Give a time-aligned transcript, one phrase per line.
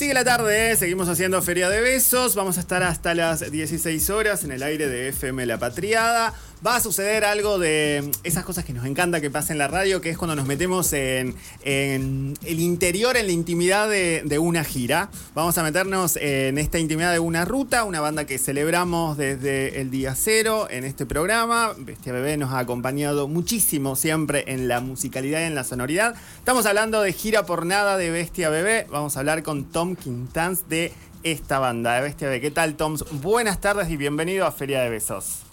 [0.00, 0.76] Sigue la tarde, ¿eh?
[0.76, 2.34] seguimos haciendo Feria de Besos.
[2.34, 6.32] Vamos a estar hasta las 16 horas en el aire de FM La Patriada.
[6.64, 10.02] Va a suceder algo de esas cosas que nos encanta que pase en la radio,
[10.02, 11.34] que es cuando nos metemos en,
[11.64, 15.08] el interior, en la intimidad de, una gira.
[15.34, 19.90] Vamos a meternos en esta intimidad de una ruta, una banda que celebramos desde el
[19.90, 21.72] día cero en este programa.
[21.78, 26.14] Bestia Bebé nos ha acompañado muchísimo siempre en la musicalidad y en la sonoridad.
[26.36, 28.86] Estamos hablando de gira por nada de Bestia Bebé.
[28.90, 32.42] Vamos a hablar con Tom Quintans de esta banda de Bestia Bebé.
[32.42, 32.98] ¿Qué tal, Tom?
[33.22, 35.49] Buenas tardes y bienvenido a Feria de Besos.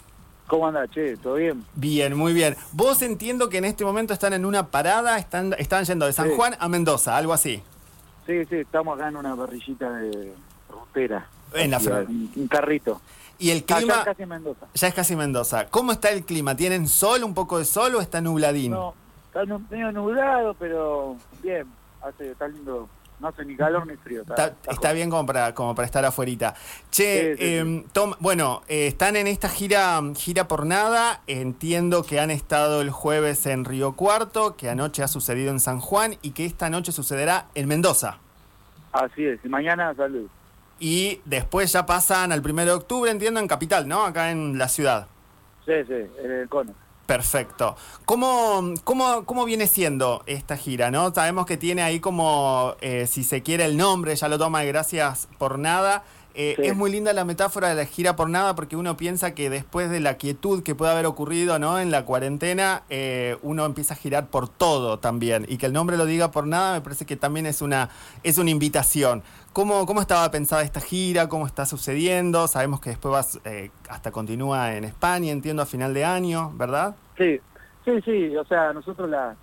[0.48, 1.16] ¿Cómo anda, che?
[1.18, 1.64] ¿Todo bien?
[1.74, 2.56] Bien, muy bien.
[2.72, 6.30] Vos entiendo que en este momento están en una parada, están, están yendo de San
[6.30, 7.62] Juan a Mendoza, algo así.
[8.26, 10.32] Sí, sí, estamos acá en una parrillita de
[10.70, 11.28] rutera.
[11.52, 13.00] En la un, un carrito.
[13.38, 13.94] Y el clima.
[13.94, 14.66] ya es casi Mendoza.
[14.74, 15.66] Ya es casi Mendoza.
[15.68, 16.56] ¿Cómo está el clima?
[16.56, 18.72] ¿Tienen sol, un poco de sol o está nubladín?
[18.72, 18.94] No,
[19.26, 21.66] está medio nublado, pero bien.
[22.00, 22.88] Hace, está lindo
[23.20, 24.22] no hace ni calor ni frío.
[24.68, 26.54] Está, bien como para, como para estar afuera.
[26.90, 31.22] Che, em, Tom, bueno, eh, están en esta gira, gira por nada.
[31.26, 35.80] Entiendo que han estado el jueves en Río Cuarto, que anoche ha sucedido en San
[35.80, 38.18] Juan y que esta noche sucederá en Mendoza.
[38.92, 40.28] Así es, y mañana salud.
[40.80, 44.04] Y después ya pasan al 1 de octubre, entiendo, en Capital, ¿no?
[44.04, 45.08] Acá en la ciudad.
[45.66, 46.72] Sí, sí, en el cono.
[47.08, 47.74] Perfecto.
[48.04, 50.90] ¿Cómo, cómo, cómo viene siendo esta gira?
[50.90, 51.10] ¿no?
[51.14, 55.26] Sabemos que tiene ahí como, eh, si se quiere, el nombre, ya lo toma Gracias
[55.38, 56.04] por Nada.
[56.40, 59.50] Eh, es muy linda la metáfora de la gira por nada porque uno piensa que
[59.50, 61.80] después de la quietud que puede haber ocurrido ¿no?
[61.80, 65.46] en la cuarentena, eh, uno empieza a girar por todo también.
[65.48, 67.90] Y que el nombre lo diga por nada me parece que también es una,
[68.22, 69.24] es una invitación.
[69.52, 71.28] ¿Cómo, ¿Cómo estaba pensada esta gira?
[71.28, 72.46] ¿Cómo está sucediendo?
[72.46, 76.94] Sabemos que después vas, eh, hasta continúa en España, entiendo, a final de año, ¿verdad?
[77.16, 77.40] Sí,
[77.84, 78.36] sí, sí.
[78.36, 79.34] O sea, nosotros la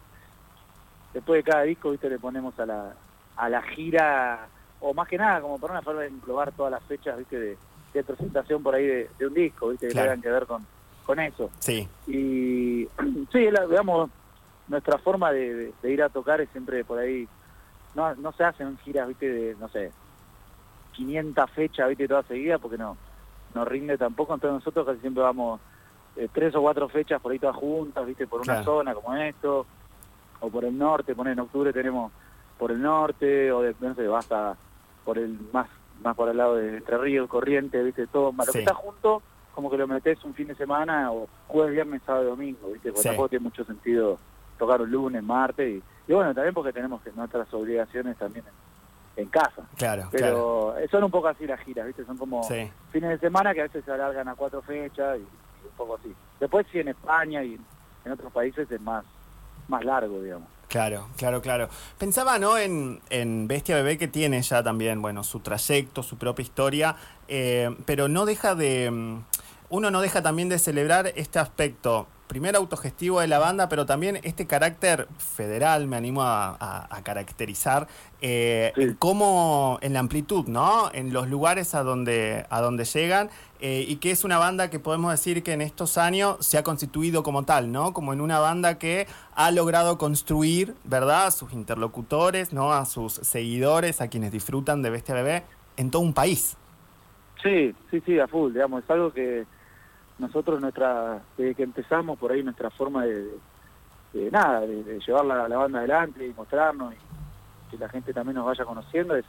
[1.14, 2.94] después de cada disco, viste, le ponemos a la,
[3.36, 4.48] a la gira,
[4.88, 7.58] o más que nada, como por una forma de englobar todas las fechas, viste,
[7.92, 10.64] de, presentación por ahí de, un disco, viste, que tengan que ver con,
[11.06, 11.50] con eso.
[11.60, 11.88] Sí.
[12.06, 12.86] Y
[13.32, 14.12] sí, digamos,
[14.68, 17.28] nuestra forma de, de, ir a tocar es siempre por ahí,
[17.96, 19.92] no, no se hacen giras, viste, de, no sé,
[20.94, 22.96] 500 fechas, viste, toda seguida, porque no,
[23.56, 25.60] no rinde tampoco, entonces nosotros casi siempre vamos
[26.16, 29.66] eh, tres o cuatro fechas por ahí todas juntas, viste, por una zona como esto,
[30.42, 32.12] o por el norte, poner en octubre tenemos
[32.60, 34.56] por el norte, o de, no sé, basta
[35.06, 35.68] por el más
[36.04, 39.22] más por el lado de Entre Ríos, Corriente, viste, todo, lo que está junto,
[39.54, 42.92] como que lo metes un fin de semana, o jueves, viernes, sábado y domingo, viste,
[42.92, 44.20] porque tampoco tiene mucho sentido
[44.60, 48.44] tocar un lunes, martes, y, y bueno, también porque tenemos que nuestras obligaciones también
[49.16, 49.64] en casa.
[49.78, 52.06] Claro, Pero son un poco así las giras, ¿viste?
[52.06, 55.72] Son como fines de semana que a veces se alargan a cuatro fechas y, un
[55.78, 56.14] poco así.
[56.40, 57.58] Después sí en España y
[58.04, 59.06] en otros países es más,
[59.68, 60.50] más largo, digamos.
[60.76, 61.70] Claro, claro, claro.
[61.98, 62.58] Pensaba, ¿no?
[62.58, 66.98] En, en Bestia Bebé que tiene ya también, bueno, su trayecto, su propia historia,
[67.30, 68.92] eh, pero no deja de...
[68.92, 69.24] Mm,
[69.70, 74.20] uno no deja también de celebrar este aspecto primer autogestivo de la banda, pero también
[74.24, 77.88] este carácter federal, me animo a, caracterizar,
[78.22, 80.90] eh, en cómo, en la amplitud, ¿no?
[80.94, 84.80] En los lugares a donde, a donde llegan, eh, y que es una banda que
[84.80, 87.94] podemos decir que en estos años se ha constituido como tal, ¿no?
[87.94, 91.28] Como en una banda que ha logrado construir, ¿verdad?
[91.28, 92.74] A sus interlocutores, ¿no?
[92.74, 95.44] A sus seguidores, a quienes disfrutan de Bestia Bebé,
[95.78, 96.58] en todo un país.
[97.44, 99.46] Sí, sí, sí, a full, digamos, es algo que
[100.18, 103.40] nosotros nuestra desde que empezamos por ahí nuestra forma de,
[104.32, 106.98] nada de, llevar la, banda adelante y mostrarnos y
[107.70, 109.26] que la gente también nos vaya conociendo es,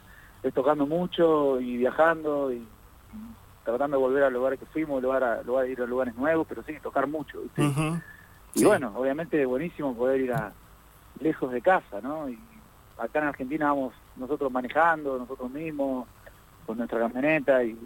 [0.53, 2.65] tocando mucho y viajando y,
[3.65, 6.63] tratando de volver a lugares que fuimos lugar a, lugar, ir a lugares nuevos pero
[6.63, 7.41] sí tocar mucho
[8.53, 10.53] y bueno obviamente es buenísimo poder ir a
[11.19, 12.39] lejos de casa no y
[12.97, 16.07] acá en Argentina vamos nosotros manejando nosotros mismos
[16.65, 17.77] con nuestra camioneta y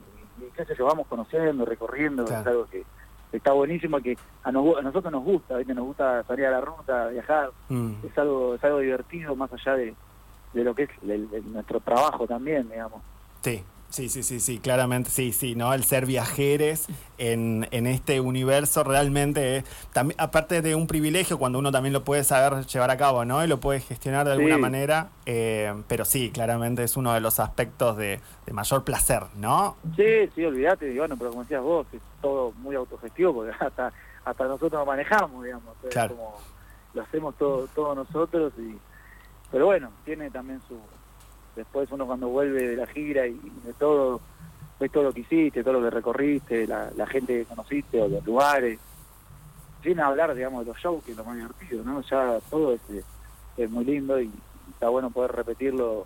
[0.47, 2.83] y qué sé yo, vamos conociendo, recorriendo, es algo que
[3.31, 5.73] está buenísimo, que a, nosotros nos gusta, ¿viste?
[5.73, 7.93] nos gusta salir a la ruta, viajar, mm.
[8.03, 9.95] es algo es algo divertido más allá de,
[10.53, 10.89] de lo que es
[11.45, 13.01] nuestro trabajo también, digamos.
[13.41, 15.73] Sí, Sí, sí, sí, sí, claramente, sí, sí, ¿no?
[15.73, 21.73] El ser viajeres en, en este universo realmente, también, aparte de un privilegio, cuando uno
[21.73, 23.43] también lo puede saber llevar a cabo, ¿no?
[23.43, 27.41] Y lo puede gestionar de alguna manera, eh, pero sí, claramente es uno de los
[27.41, 28.21] aspectos de,
[28.53, 29.75] mayor placer, ¿no?
[29.97, 33.91] Sí, sí, olvídate, bueno, pero como decías vos, es todo muy autogestivo, porque hasta,
[34.23, 36.15] hasta nosotros lo manejamos, digamos, claro.
[36.15, 36.37] como
[36.93, 38.77] lo hacemos todo, todos nosotros, y
[39.51, 40.79] pero bueno, tiene también su
[41.55, 44.21] después uno cuando vuelve de la gira y de todo,
[44.79, 48.25] ves todo lo que hiciste, todo lo que recorriste, la, gente que conociste o los
[48.25, 48.79] lugares,
[49.83, 52.01] sin hablar, digamos, de los shows, que es lo más divertido, ¿no?
[52.01, 52.81] Ya todo es,
[53.57, 54.31] es muy lindo y
[54.73, 56.05] está bueno poder repetirlo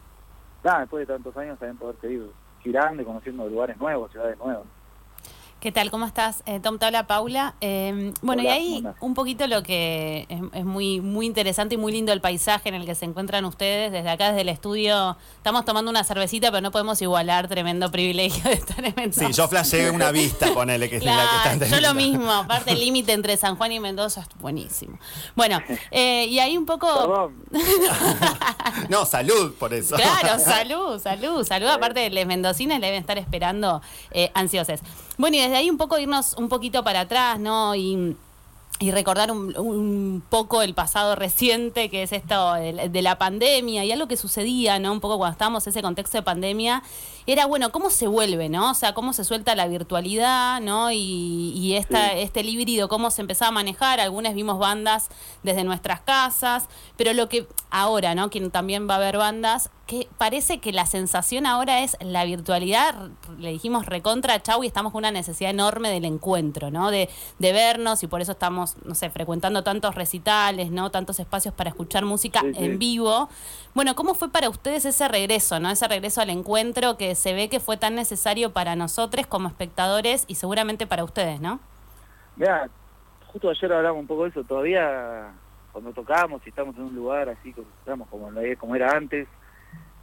[0.74, 2.32] después de tantos años también poder seguir
[2.62, 4.66] girando y conociendo lugares nuevos, ciudades nuevas.
[5.66, 5.90] ¿Qué tal?
[5.90, 6.44] ¿Cómo estás?
[6.46, 7.56] Eh, Tom, te habla Paula.
[7.60, 12.14] Eh, bueno, y ahí un poquito lo que es, muy, muy interesante y muy lindo
[12.14, 13.92] el paisaje en el que se encuentran ustedes.
[13.92, 18.44] Desde acá, desde el estudio, estamos tomando una cervecita, pero no podemos igualar tremendo privilegio
[18.44, 19.26] de estar en Mendoza.
[19.26, 22.74] Sí, yo flasheé una vista, ponele, que es la que están Yo lo mismo, aparte
[22.74, 25.00] el límite entre San Juan y Mendoza es buenísimo.
[25.36, 27.32] Bueno, eh, y ahí un poco...
[28.90, 29.96] no, salud por eso.
[29.96, 31.70] Claro, salud, salud, salud.
[31.70, 33.82] Aparte, los mendocinos le deben estar esperando
[34.36, 34.82] ansiosos.
[35.18, 37.76] Bueno, y desde ahí un poco irnos un poquito para atrás, ¿no?
[37.76, 38.16] Y,
[38.82, 44.10] recordar un, poco el pasado reciente, que es esto de, de, la pandemia y algo
[44.10, 44.92] que sucedía, ¿no?
[44.92, 46.84] Un poco cuando estábamos en ese contexto de pandemia
[47.26, 48.72] era, bueno, ¿cómo se vuelve, no?
[48.72, 50.92] O sea, cómo se suelta la virtualidad, ¿no?
[50.92, 54.00] Y, y esta, este híbrido, cómo se empezaba a manejar.
[54.00, 55.08] Algunas vimos bandas
[55.42, 56.68] desde nuestras casas,
[56.98, 58.30] pero lo que ahora, ¿no?
[58.30, 63.10] Quien también va a ver bandas, que parece que la sensación ahora es la virtualidad,
[63.38, 66.90] le dijimos recontra chau y estamos con una necesidad enorme del encuentro, ¿no?
[66.90, 70.90] De, de vernos y por eso estamos, no sé, frecuentando tantos recitales, ¿no?
[70.90, 73.30] Tantos espacios para escuchar música en vivo.
[73.76, 75.70] Bueno, ¿cómo fue para ustedes ese regreso, ¿no?
[75.70, 80.26] Ese regreso al encuentro que se ve que fue tan necesario para nosotros como espectadores
[80.28, 81.60] y seguramente para ustedes, ¿no?
[82.38, 82.70] Mira,
[83.28, 85.32] justo ayer hablamos un poco de eso, todavía
[85.72, 89.28] cuando tocamos y estamos en un lugar así, como, como, como era antes,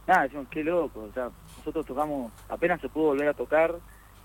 [0.07, 3.75] nada, decimos, qué loco, o sea, nosotros tocamos, apenas se pudo volver a tocar,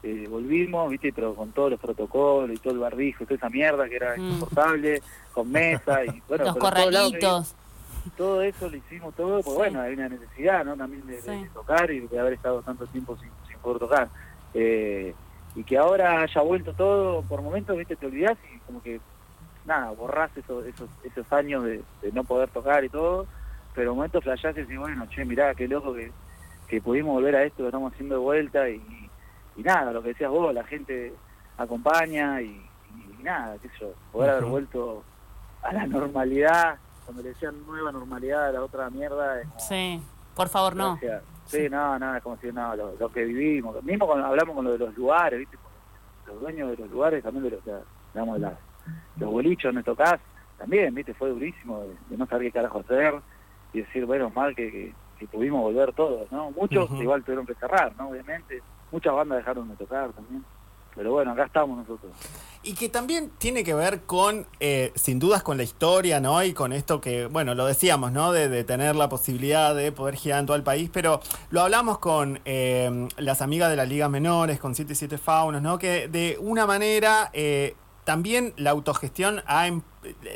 [0.02, 3.48] eh, volvimos, viste, pero con todos los protocolos y todo el barbijo y toda esa
[3.48, 4.20] mierda que era mm.
[4.20, 5.02] insoportable,
[5.32, 7.54] con mesa y bueno, los corralitos
[8.16, 10.76] todo eso lo hicimos todo, pues bueno, hay una necesidad, ¿no?
[10.76, 14.08] También de, tocar y de haber estado tanto tiempo sin, poder tocar.
[14.54, 15.14] Eh,
[15.54, 19.00] y que ahora haya vuelto todo, por momentos, viste, te olvidás y como que,
[19.66, 21.82] nada, borrás esos, esos, esos años de,
[22.12, 23.26] no poder tocar y todo,
[23.78, 26.10] pero momentos flashás y bueno, che, mirá, qué loco que,
[26.66, 28.82] que pudimos volver a esto, que estamos haciendo de vuelta y,
[29.54, 31.14] y nada, lo que decías vos, la gente
[31.56, 32.60] acompaña y,
[33.22, 35.04] nada, qué sé yo, poder haber vuelto
[35.62, 39.42] a la normalidad cuando le decían nueva normalidad a la otra mierda.
[39.58, 40.02] sí,
[40.34, 40.98] por favor, no.
[41.44, 43.80] sí, no, no, es como si no, lo, que vivimos.
[43.84, 45.56] Mismo cuando hablamos con lo de los lugares, ¿viste?
[46.26, 47.60] los dueños de los lugares, también de los,
[48.12, 48.54] digamos, las,
[49.18, 50.18] los bolichos donde tocás,
[50.58, 51.14] también, ¿viste?
[51.14, 53.22] Fue durísimo de, no saber qué carajo hacer
[53.72, 56.50] y decir, bueno, mal que, que, pudimos volver todos, ¿no?
[56.52, 58.10] Muchos igual tuvieron que cerrar, ¿no?
[58.10, 58.62] Obviamente.
[58.90, 60.44] Muchas bandas dejaron de tocar también.
[60.98, 62.10] Pero bueno, acá estamos nosotros.
[62.64, 66.42] Y que también tiene que ver con, eh, sin dudas, con la historia, ¿no?
[66.42, 68.32] Y con esto que, bueno, lo decíamos, ¿no?
[68.32, 71.20] De, tener la posibilidad de poder girar en todo el país, pero
[71.50, 75.78] lo hablamos con eh, las amigas de las ligas menores, con 77 Faunos, ¿no?
[75.78, 77.76] Que de una manera eh,
[78.08, 79.82] también la autogestión ha, em,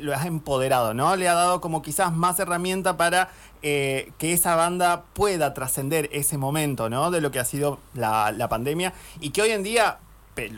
[0.03, 1.17] lo ha empoderado, ¿no?
[1.17, 3.31] Le ha dado como quizás más herramienta para
[3.63, 7.11] que esa banda pueda trascender ese momento, ¿no?
[7.11, 10.01] De lo que ha sido la, la pandemia y que hoy en día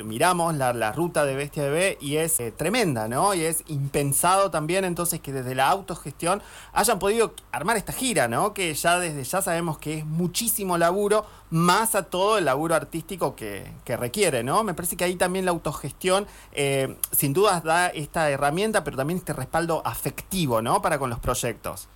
[0.04, 3.34] miramos la, ruta de Bestia Bebé y es eh, tremenda, ¿no?
[3.34, 6.42] Y es impensado también entonces que desde la autogestión
[6.72, 8.54] hayan podido armar esta gira, ¿no?
[8.54, 13.34] Que ya desde ya sabemos que es muchísimo laburo, más a todo el laburo artístico
[13.34, 14.62] que, requiere, ¿no?
[14.62, 19.18] Me parece que ahí también la autogestión eh, sin dudas da esta herramienta, pero también
[19.18, 20.82] este respaldo afectivo, ¿no?
[20.82, 21.88] Para con los proyectos.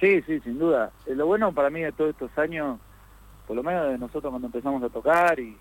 [0.00, 0.90] Sí, sí, sin duda.
[1.06, 2.78] Eh, lo bueno para mí de todos estos años,
[3.46, 5.56] por lo menos de nosotros cuando empezamos a tocar y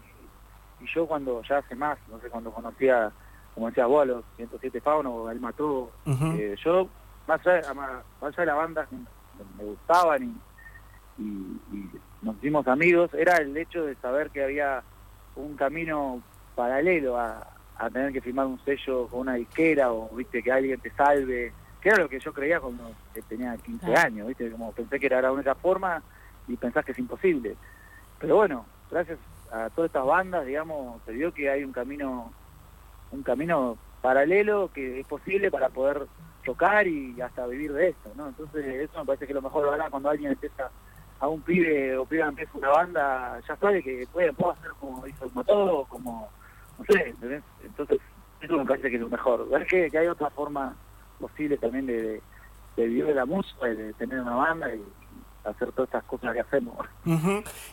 [0.81, 3.11] y yo cuando ya hace más, no sé, cuando conocía,
[3.53, 6.87] como decía vos, a los 107 Faunos, él mató, eh, yo,
[7.27, 8.87] más allá, más allá de la banda,
[9.57, 10.23] me gustaban
[11.17, 11.89] y, y,
[12.21, 14.83] nos hicimos amigos, era el hecho de saber que había
[15.37, 16.21] un camino
[16.53, 20.79] paralelo a, a tener que firmar un sello con una disquera o, viste, que alguien
[20.81, 22.91] te salve, que era lo que yo creía cuando
[23.29, 26.03] tenía 15 años, viste, como pensé que era la única forma
[26.47, 27.55] y pensás que es imposible.
[28.19, 29.17] Pero bueno, gracias
[29.51, 32.31] a todas estas bandas, digamos, se vio que hay un camino,
[33.11, 36.07] un camino paralelo que es posible para poder
[36.45, 38.27] tocar y hasta vivir de esto, ¿no?
[38.27, 40.69] Entonces eso me parece que lo mejor ahora cuando alguien empieza
[41.19, 45.05] a un pibe o pibe empieza una banda, ya sabe que puede, puede hacer como
[45.05, 46.29] hizo el motor, como,
[46.77, 47.13] no sé,
[47.63, 47.99] Entonces
[48.41, 50.75] eso me parece que es lo mejor, ver que, que hay otra forma
[51.19, 52.21] posible también de,
[52.77, 54.81] de, vivir de la música, de tener una banda y,
[55.43, 56.75] hacer todas estas cosas que hacemos.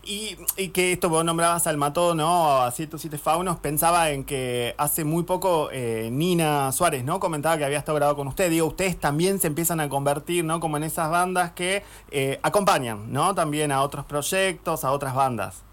[0.02, 2.62] y, y, que esto vos nombrabas al Mató, ¿no?
[2.62, 7.20] A 107 Faunos, pensaba en que hace muy poco eh, Nina Suárez, ¿no?
[7.20, 8.50] Comentaba que había estado grabado con usted.
[8.50, 10.60] Digo, ustedes también se empiezan a convertir, ¿no?
[10.60, 13.34] Como en esas bandas que eh, acompañan, ¿no?
[13.34, 15.64] También a otros proyectos, a otras bandas.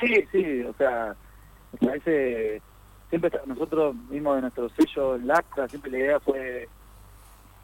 [0.00, 1.14] Sí, sí, o sea,
[1.72, 2.60] me parece,
[3.08, 6.68] siempre nosotros mismos de nuestro sello LACRA, siempre la idea fue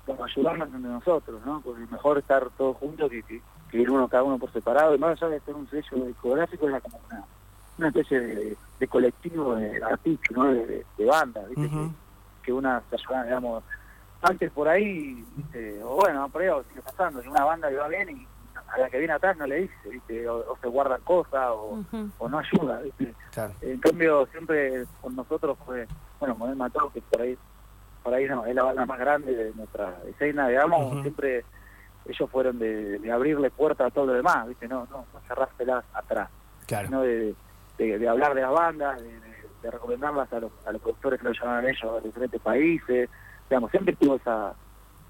[0.07, 1.61] como ayudarnos entre nosotros, ¿no?
[1.61, 3.41] Porque mejor estar todos juntos que, que
[3.81, 7.01] uno cada uno por separado, y más allá de ser un sello discográfico, era como
[7.11, 7.25] una,
[7.79, 10.45] una especie de, de colectivo de artistas, ¿no?
[10.53, 11.69] de, de, bandas, ¿viste?
[11.69, 11.91] Que,
[12.45, 13.65] que una se ayudaba, digamos,
[14.23, 15.83] antes por ahí, ¿viste?
[15.83, 18.27] o bueno, por ahí o sigue pasando, que una banda le va bien y
[18.69, 20.29] a la que viene atrás no le dice, ¿viste?
[20.29, 23.15] O, o se guarda cosas o, no ayuda, ¿viste?
[23.33, 23.53] Claro.
[23.61, 25.87] En cambio, siempre con nosotros fue,
[26.21, 27.37] bueno, con el Mató, que por ahí,
[28.03, 31.45] por ahí no, es la banda más grande de nuestra escena, digamos, siempre
[32.07, 34.67] ellos fueron de, de abrirle puertas a todo lo demás, ¿viste?
[34.69, 36.29] No, no, no cerrárselas atrás,
[36.67, 36.89] Claro.
[36.89, 37.35] sino de,
[37.79, 39.33] de, de hablar de las bandas, de, de-
[39.63, 43.09] de recomendarlas a los, a los productores que lo llamaban ellos de diferentes países,
[43.49, 44.55] digamos, siempre tuvo esa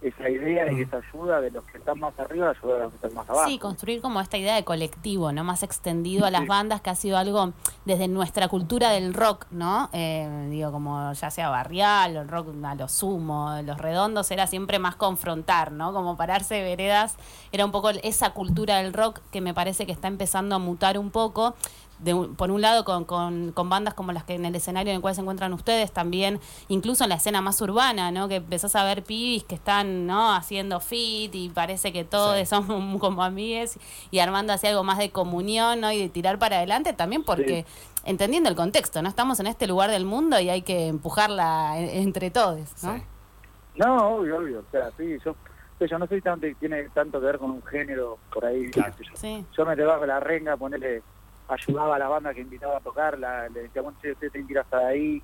[0.03, 0.83] esa idea y Ujú.
[0.83, 3.29] esa ayuda de los que están más arriba a ayudar a los que están más
[3.31, 3.49] abajo.
[3.49, 5.45] Sí, construir como esta idea de colectivo, ¿no?
[5.45, 6.49] Más extendido a las Sí.
[6.49, 7.53] bandas, que ha sido algo
[7.85, 9.89] desde nuestra cultura del rock, ¿no?
[9.93, 14.47] Eh, digo, como ya sea barrial, o el rock a lo sumo, los redondos, era
[14.49, 15.93] siempre más confrontar, ¿no?
[15.93, 17.17] Como pararse de veredas,
[17.53, 20.99] era un poco esa cultura del rock que me parece que está empezando a mutar
[20.99, 21.55] un poco.
[22.03, 24.91] De un- por un lado con, con, con bandas como las que en el escenario
[24.91, 28.27] en el cual se encuentran ustedes, también incluso en la escena más urbana, ¿no?
[28.29, 30.35] Que empezás a ver pibis que están, ¿no?
[30.35, 32.47] Haciendo fit y parece que todos Sí.
[32.47, 33.79] son como amigues
[34.11, 35.93] y armando así algo más de comunión, ¿no?
[35.93, 37.65] Y de tirar para adelante también porque,
[38.05, 39.09] entendiendo el contexto, ¿no?
[39.09, 42.97] Estamos en este lugar del mundo y hay que empujarla en- entre todos, ¿no?
[42.97, 43.03] Sí.
[43.77, 44.59] No, obvio, obvio.
[44.59, 45.35] O sea, sí, yo,
[45.81, 48.71] yo no sé si tanto, tiene tanto que ver con un género por ahí.
[48.71, 48.93] Claro.
[49.01, 49.13] yo.
[49.15, 49.47] Sí.
[49.57, 51.03] Yo me llevaba la renga, ponerle,
[51.49, 54.53] ayudaba a la banda que invitaba a tocar, la, le decía, bueno, usted tiene que
[54.53, 55.23] ir hasta ahí,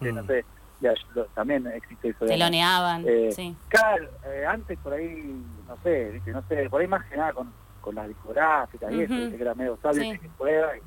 [0.00, 0.26] y, que no Mm.
[0.26, 0.44] sé,
[0.80, 2.24] le ayudó- también existe eso.
[2.26, 3.56] Teloneaban, Eh, sí.
[3.68, 6.30] Claro, eh, antes por ahí, no sé, ¿viste?
[6.30, 9.22] no sé, por ahí más que nada con, con las discográficas y eso, Ujú.
[9.22, 9.36] ¿viste?
[9.36, 10.18] que era medio sable Sí.
[10.18, 10.76] que pueda.
[10.76, 10.80] y,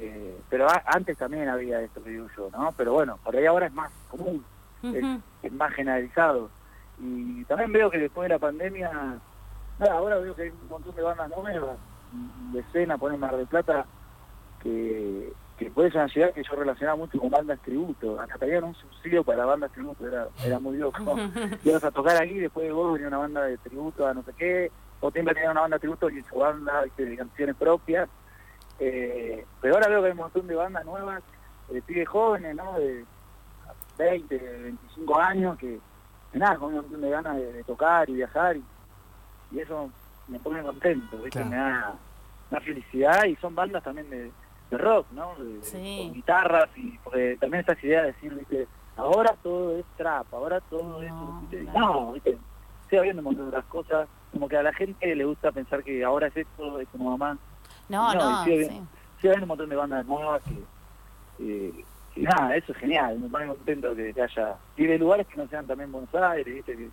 [0.00, 2.70] eh, pero a- antes también había esto que digo yo, ¿no?
[2.76, 4.44] Pero bueno, por ahí ahora es más común
[4.82, 5.20] es, Ujú.
[5.42, 6.50] es más generalizado.
[7.00, 8.90] Y también veo que después de la pandemia,
[9.78, 11.76] nada, ahora veo que hay un montón de bandas nuevas,
[12.52, 13.86] de escena, ponen Mar del Plata,
[14.62, 18.20] que, que pueden llegar que yo relacionaba mucho con bandas tributo.
[18.20, 21.16] Hasta tenían un subsidio para bandas tributo, era, era muy loco.
[21.64, 24.32] Ibas a tocar aquí, después de vos venía una banda de tributo a no sé
[24.36, 28.08] qué, o siempre tenía una banda de tributo y su banda de canciones propias.
[28.80, 31.22] Eh, pero ahora veo que hay un montón de bandas nuevas,
[31.68, 32.78] de pibes jóvenes, ¿no?
[32.78, 33.04] De
[33.98, 35.80] 20, 25 años, que,
[36.32, 38.64] que nada, con un montón de ganas de, de tocar y viajar, y,
[39.50, 39.90] y eso
[40.28, 41.30] me pone contento, ¿viste?
[41.42, 41.50] Claro.
[41.50, 41.94] Me da
[42.50, 44.30] una felicidad, y son bandas también de,
[44.70, 45.34] de rock, ¿no?
[45.36, 46.02] De- Sí.
[46.04, 48.66] Con guitarras, y porque también estas ideas de decir, ¿viste?
[48.96, 51.10] Ahora todo es trap, ahora todo es...
[51.10, 51.64] No, ¿viste?
[51.70, 51.78] claro.
[51.80, 52.38] No, ¿viste?
[52.88, 55.84] Sigue habiendo un montón de otras cosas, como que a la gente le gusta pensar
[55.84, 57.38] que ahora es esto, es como mamá.
[57.88, 58.70] No, No, no, y sigue sí.
[58.70, 58.88] bien.
[59.20, 60.62] Sí, hay un montón de bandas nuevas que,
[61.40, 65.26] eh, que nada, eso es genial, me pone contento que, que haya, y de lugares
[65.26, 66.76] que no sean también Buenos Aires, ¿viste?
[66.76, 66.88] Que,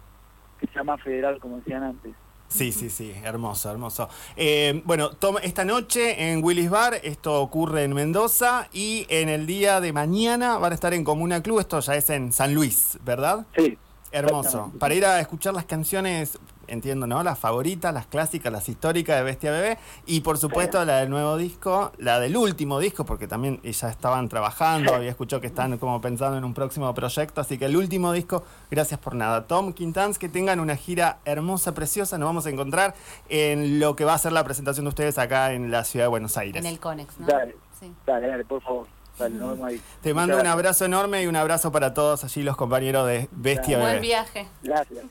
[0.60, 2.14] que sea más federal, como decían antes.
[2.48, 4.08] Sí, sí, sí, hermoso, hermoso.
[4.38, 9.46] Eh, bueno, Tom, esta noche en Willis Bar, esto ocurre en Mendoza y en el
[9.46, 12.98] día de mañana van a estar en Comuna Club, esto ya es en San Luis,
[13.04, 13.46] ¿verdad?
[13.58, 13.78] Sí,
[14.16, 14.72] Hermoso.
[14.80, 17.24] Para ir a escuchar las canciones, entiendo, ¿no?
[17.24, 19.78] Las favoritas, las clásicas, las históricas de Bestia Bebé.
[20.06, 24.30] Y por supuesto la del nuevo disco, la del último disco, porque también ya estaban
[24.30, 27.42] trabajando, había escuchado que están como pensando en un próximo proyecto.
[27.42, 29.48] Así que el último disco, gracias por nada.
[29.48, 32.18] Tom Quintans, que tengan una gira hermosa, preciosa.
[32.18, 32.96] Nos vamos a encontrar
[33.30, 36.10] en lo que va a ser la presentación de ustedes acá en la ciudad de
[36.10, 36.64] Buenos Aires.
[36.64, 37.28] En el Conex, ¿no?
[37.28, 37.56] Dale.
[37.80, 37.92] Sí.
[38.06, 38.88] dale, dale, por favor,
[39.20, 39.82] dale, nos vemos ahí.
[40.02, 43.28] Te mando Muchas un abrazo enorme y un abrazo para todos allí los compañeros de
[43.34, 44.02] Bestia Buen Bebé.
[44.02, 44.48] viaje.
[44.64, 45.06] Gracias.